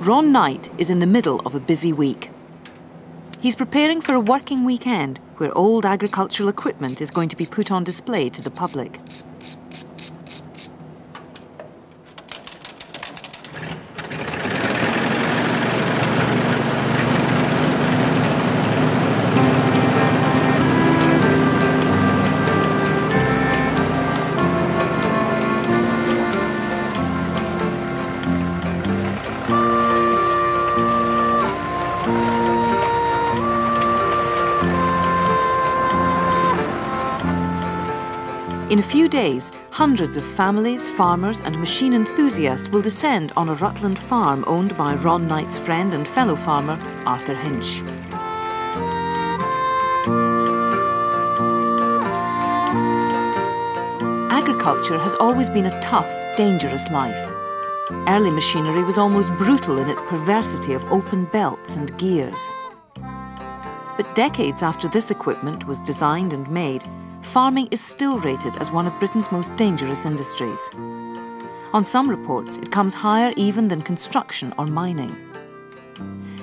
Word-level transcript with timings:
Ron 0.00 0.30
Knight 0.30 0.68
is 0.76 0.90
in 0.90 0.98
the 0.98 1.06
middle 1.06 1.40
of 1.46 1.54
a 1.54 1.60
busy 1.60 1.90
week. 1.90 2.30
He's 3.40 3.56
preparing 3.56 4.02
for 4.02 4.14
a 4.14 4.20
working 4.20 4.62
weekend 4.62 5.18
where 5.38 5.56
old 5.56 5.86
agricultural 5.86 6.50
equipment 6.50 7.00
is 7.00 7.10
going 7.10 7.30
to 7.30 7.36
be 7.36 7.46
put 7.46 7.72
on 7.72 7.82
display 7.82 8.28
to 8.28 8.42
the 8.42 8.50
public. 8.50 9.00
In 38.68 38.80
a 38.80 38.82
few 38.82 39.08
days, 39.08 39.52
hundreds 39.70 40.16
of 40.16 40.24
families, 40.24 40.88
farmers 40.88 41.40
and 41.40 41.56
machine 41.60 41.92
enthusiasts 41.92 42.68
will 42.68 42.82
descend 42.82 43.32
on 43.36 43.48
a 43.48 43.54
Rutland 43.54 43.96
farm 43.96 44.42
owned 44.48 44.76
by 44.76 44.96
Ron 44.96 45.28
Knight's 45.28 45.56
friend 45.56 45.94
and 45.94 46.06
fellow 46.06 46.34
farmer, 46.34 46.76
Arthur 47.06 47.36
Hinch. 47.36 47.80
Agriculture 54.32 54.98
has 54.98 55.14
always 55.20 55.48
been 55.48 55.66
a 55.66 55.80
tough, 55.80 56.10
dangerous 56.36 56.90
life. 56.90 57.32
Early 58.08 58.32
machinery 58.32 58.82
was 58.82 58.98
almost 58.98 59.32
brutal 59.34 59.78
in 59.78 59.88
its 59.88 60.02
perversity 60.02 60.72
of 60.72 60.84
open 60.86 61.26
belts 61.26 61.76
and 61.76 61.96
gears. 61.98 62.52
But 62.96 64.12
decades 64.16 64.64
after 64.64 64.88
this 64.88 65.12
equipment 65.12 65.68
was 65.68 65.80
designed 65.80 66.32
and 66.32 66.50
made, 66.50 66.82
farming 67.26 67.68
is 67.70 67.84
still 67.84 68.18
rated 68.18 68.56
as 68.56 68.70
one 68.70 68.86
of 68.86 68.98
Britain's 68.98 69.32
most 69.32 69.54
dangerous 69.56 70.06
industries. 70.06 70.70
On 71.72 71.84
some 71.84 72.08
reports, 72.08 72.56
it 72.56 72.70
comes 72.70 72.94
higher 72.94 73.32
even 73.36 73.68
than 73.68 73.82
construction 73.82 74.54
or 74.56 74.66
mining. 74.66 75.14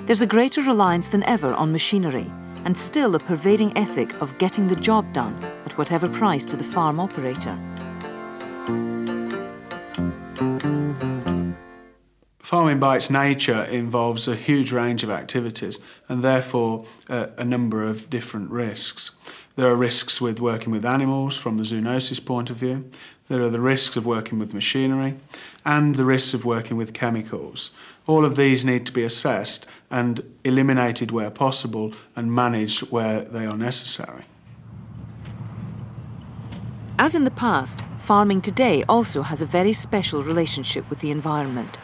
There's 0.06 0.22
a 0.22 0.28
greater 0.28 0.62
reliance 0.62 1.08
than 1.08 1.24
ever 1.24 1.54
on 1.54 1.72
machinery, 1.72 2.30
and 2.66 2.78
still 2.78 3.16
a 3.16 3.20
pervading 3.20 3.76
ethic 3.78 4.14
of 4.22 4.38
getting 4.38 4.68
the 4.68 4.76
job 4.76 5.12
done 5.14 5.38
at 5.66 5.78
whatever 5.78 6.10
price 6.10 6.44
to 6.46 6.58
the 6.58 6.64
farm 6.64 7.00
operator. 7.00 7.58
Farming 12.40 12.80
by 12.80 12.98
its 12.98 13.10
nature 13.10 13.64
involves 13.72 14.28
a 14.28 14.36
huge 14.36 14.72
range 14.72 15.02
of 15.02 15.10
activities 15.10 15.80
and 16.08 16.24
therefore 16.24 16.86
a 17.10 17.44
number 17.44 17.82
of 17.82 18.10
different 18.10 18.52
risks. 18.52 19.12
There 19.56 19.68
are 19.68 19.76
risks 19.76 20.20
with 20.20 20.40
working 20.40 20.72
with 20.72 20.86
animals 20.86 21.38
from 21.38 21.58
the 21.58 21.64
zoonosis 21.64 22.24
point 22.24 22.50
of 22.50 22.58
view. 22.58 22.90
There 23.28 23.42
are 23.42 23.50
the 23.50 23.62
risks 23.62 23.96
of 23.96 24.06
working 24.06 24.40
with 24.40 24.54
machinery 24.54 25.16
and 25.64 25.96
the 25.96 26.06
risks 26.06 26.34
of 26.34 26.44
working 26.44 26.76
with 26.76 26.94
chemicals. 26.94 27.72
All 28.08 28.26
of 28.26 28.36
these 28.36 28.66
need 28.66 28.86
to 28.88 28.92
be 28.92 29.04
assessed 29.04 29.68
and 29.92 30.24
eliminated 30.44 31.12
where 31.12 31.30
possible 31.30 31.94
and 32.16 32.34
managed 32.34 32.82
where 32.92 33.22
they 33.22 33.46
are 33.46 33.58
necessary. 33.58 34.26
As 36.98 37.16
in 37.16 37.24
the 37.24 37.32
past, 37.32 37.84
farming 38.00 38.42
today 38.42 38.84
also 38.90 39.22
has 39.22 39.42
a 39.42 39.46
very 39.46 39.74
special 39.74 40.24
relationship 40.24 40.90
with 40.90 41.00
the 41.00 41.12
environment 41.12 41.78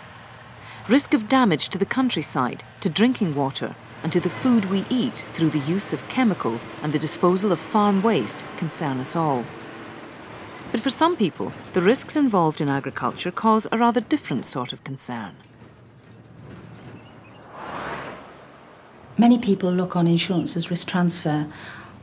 risk 0.89 1.13
of 1.13 1.29
damage 1.29 1.69
to 1.69 1.77
the 1.77 1.85
countryside, 1.85 2.63
to 2.81 2.89
drinking 2.89 3.35
water, 3.35 3.75
and 4.03 4.11
to 4.13 4.19
the 4.19 4.29
food 4.29 4.65
we 4.65 4.85
eat 4.89 5.25
through 5.33 5.49
the 5.49 5.59
use 5.59 5.93
of 5.93 6.07
chemicals 6.09 6.67
and 6.81 6.93
the 6.93 6.99
disposal 6.99 7.51
of 7.51 7.59
farm 7.59 8.01
waste 8.01 8.43
concern 8.57 8.99
us 8.99 9.15
all. 9.15 9.43
But 10.71 10.81
for 10.81 10.89
some 10.89 11.17
people, 11.17 11.51
the 11.73 11.81
risks 11.81 12.15
involved 12.15 12.61
in 12.61 12.69
agriculture 12.69 13.31
cause 13.31 13.67
a 13.71 13.77
rather 13.77 14.01
different 14.01 14.45
sort 14.45 14.71
of 14.71 14.83
concern. 14.83 15.35
Many 19.17 19.37
people 19.37 19.71
look 19.71 19.95
on 19.95 20.07
insurance 20.07 20.55
as 20.55 20.69
risk 20.71 20.87
transfer 20.87 21.47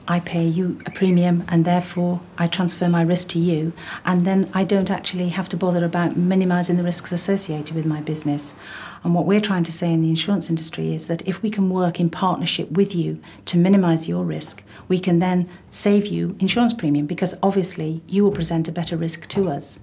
I 0.09 0.21
pay 0.21 0.47
you 0.47 0.81
a 0.87 0.91
premium 0.93 1.45
and 1.49 1.65
therefore 1.65 2.21
I 2.39 2.47
transfer 2.47 2.89
my 2.89 3.03
risk 3.03 3.29
to 3.31 3.41
you, 3.41 3.73
and 4.05 4.25
then 4.25 4.49
I 4.55 4.63
don't 4.63 4.91
actually 4.91 5.31
have 5.31 5.49
to 5.49 5.57
bother 5.57 5.85
about 5.85 6.17
minimising 6.17 6.77
the 6.77 6.85
risks 6.85 7.11
associated 7.11 7.75
with 7.75 7.87
my 7.87 8.01
business. 8.01 8.55
And 9.03 9.15
what 9.15 9.27
we're 9.27 9.41
trying 9.41 9.65
to 9.65 9.73
say 9.73 9.93
in 9.93 10.03
the 10.03 10.11
insurance 10.11 10.49
industry 10.49 10.95
is 10.95 11.09
that 11.09 11.27
if 11.27 11.43
we 11.43 11.51
can 11.51 11.71
work 11.71 11.99
in 11.99 12.09
partnership 12.09 12.71
with 12.71 12.95
you 12.95 13.21
to 13.47 13.59
minimise 13.59 14.09
your 14.09 14.25
risk, 14.25 14.63
we 14.87 15.01
can 15.01 15.19
then 15.19 15.49
save 15.73 16.07
you 16.07 16.37
insurance 16.39 16.73
premium 16.73 17.07
because 17.07 17.35
obviously 17.43 18.01
you 18.07 18.23
will 18.23 18.31
present 18.31 18.69
a 18.69 18.73
better 18.73 18.97
risk 18.97 19.27
to 19.29 19.49
us. 19.49 19.81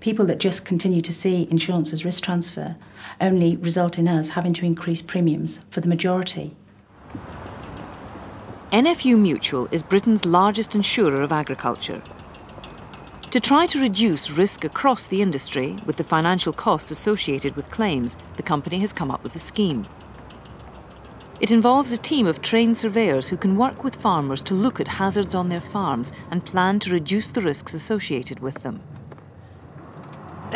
People 0.00 0.24
that 0.26 0.38
just 0.38 0.64
continue 0.64 1.00
to 1.02 1.12
see 1.12 1.46
insurance 1.50 1.92
as 1.92 2.04
risk 2.06 2.24
transfer 2.24 2.76
only 3.20 3.56
result 3.56 3.98
in 3.98 4.08
us 4.08 4.30
having 4.30 4.54
to 4.54 4.64
increase 4.64 5.02
premiums 5.02 5.60
for 5.70 5.80
the 5.80 5.88
majority. 5.88 6.56
NFU 8.72 9.18
Mutual 9.18 9.66
is 9.72 9.82
Britain's 9.82 10.26
largest 10.26 10.74
insurer 10.74 11.22
of 11.22 11.32
agriculture. 11.32 12.02
To 13.30 13.40
try 13.40 13.64
to 13.64 13.80
reduce 13.80 14.32
risk 14.32 14.62
across 14.62 15.06
the 15.06 15.22
industry 15.22 15.78
with 15.86 15.96
the 15.96 16.04
financial 16.04 16.52
costs 16.52 16.90
associated 16.90 17.56
with 17.56 17.70
claims, 17.70 18.18
the 18.36 18.42
company 18.42 18.80
has 18.80 18.92
come 18.92 19.10
up 19.10 19.22
with 19.22 19.34
a 19.34 19.38
scheme. 19.38 19.86
It 21.40 21.50
involves 21.50 21.92
a 21.92 21.96
team 21.96 22.26
of 22.26 22.42
trained 22.42 22.76
surveyors 22.76 23.28
who 23.28 23.38
can 23.38 23.56
work 23.56 23.84
with 23.84 23.94
farmers 23.94 24.42
to 24.42 24.54
look 24.54 24.80
at 24.80 24.88
hazards 24.88 25.34
on 25.34 25.48
their 25.48 25.62
farms 25.62 26.12
and 26.30 26.44
plan 26.44 26.78
to 26.80 26.92
reduce 26.92 27.28
the 27.28 27.40
risks 27.40 27.72
associated 27.72 28.40
with 28.40 28.62
them. 28.62 28.82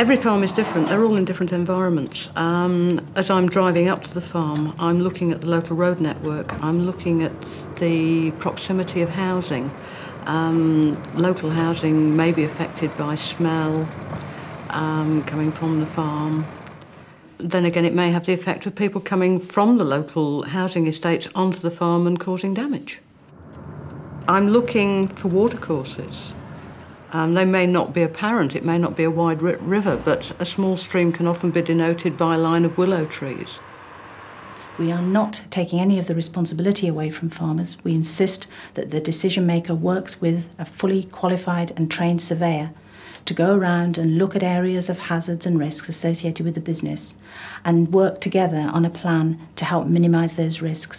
Every 0.03 0.17
farm 0.17 0.43
is 0.43 0.51
different. 0.51 0.89
They're 0.89 1.05
all 1.05 1.15
in 1.15 1.25
different 1.25 1.53
environments. 1.53 2.29
Um, 2.35 3.07
as 3.15 3.31
I'm 3.31 3.49
driving 3.49 3.87
up 3.87 4.03
to 4.03 4.13
the 4.13 4.21
farm, 4.21 4.75
I'm 4.81 4.99
looking 4.99 5.31
at 5.31 5.43
the 5.43 5.47
local 5.47 5.77
road 5.77 6.01
network. 6.01 6.61
I'm 6.61 6.87
looking 6.87 7.23
at 7.23 7.33
the 7.77 8.33
proximity 8.33 9.03
of 9.03 9.11
housing. 9.11 9.71
Um, 10.27 11.01
local 11.15 11.51
housing 11.51 12.17
may 12.17 12.33
be 12.33 12.43
affected 12.43 12.97
by 12.97 13.15
smell 13.15 13.89
um, 14.71 15.23
coming 15.23 15.53
from 15.53 15.79
the 15.79 15.87
farm. 15.87 16.49
Then 17.39 17.65
again, 17.65 17.85
it 17.85 17.95
may 17.95 18.11
have 18.11 18.27
the 18.27 18.33
effect 18.33 18.67
of 18.67 18.75
people 18.75 19.01
coming 19.01 19.39
from 19.39 19.79
the 19.79 19.85
local 19.85 20.43
housing 20.43 20.89
estates 20.89 21.29
onto 21.37 21.61
the 21.61 21.71
farm 21.71 22.09
and 22.09 22.19
causing 22.19 22.55
damage. 22.55 22.99
I'm 24.27 24.49
looking 24.49 25.07
for 25.07 25.29
watercourses. 25.29 26.35
Um, 27.13 27.35
they 27.35 27.45
may 27.45 27.67
not 27.67 27.93
be 27.93 28.03
apparent, 28.03 28.57
it 28.57 28.65
may 28.65 28.79
not 28.79 28.97
be 28.97 29.05
a 29.05 29.11
wide 29.11 29.43
river, 29.43 29.99
but 30.03 30.33
a 30.39 30.47
small 30.47 30.79
stream 30.79 31.13
can 31.13 31.27
often 31.27 31.51
be 31.51 31.61
denoted 31.61 32.17
by 32.17 32.35
a 32.35 32.39
line 32.39 32.65
of 32.65 32.79
willow 32.79 33.05
trees. 33.05 33.59
We 34.79 34.91
are 34.91 35.03
not 35.03 35.45
taking 35.51 35.79
any 35.79 35.99
of 35.99 36.07
the 36.07 36.15
responsibility 36.15 36.89
away 36.89 37.11
from 37.11 37.29
farmers. 37.29 37.77
We 37.85 37.95
insist 37.95 38.47
that 38.73 38.91
the 38.91 39.01
decision 39.01 39.45
maker 39.45 39.75
works 39.75 40.23
with 40.23 40.47
a 40.59 40.65
fully 40.65 41.05
qualified 41.05 41.73
and 41.77 41.91
trained 41.91 42.23
surveyor 42.23 42.73
to 43.27 43.35
go 43.35 43.55
around 43.55 43.99
and 43.99 44.17
look 44.19 44.35
at 44.35 44.43
areas 44.43 44.89
of 44.89 44.99
hazards 44.99 45.47
and 45.47 45.59
risks 45.59 45.89
associated 45.89 46.45
with 46.45 46.55
the 46.55 46.61
business 46.61 47.15
and 47.65 47.93
work 47.93 48.21
together 48.21 48.71
on 48.73 48.85
a 48.85 48.91
plan 48.91 49.39
to 49.57 49.65
help 49.65 49.87
minimise 49.87 50.37
those 50.37 50.63
risks. 50.63 50.99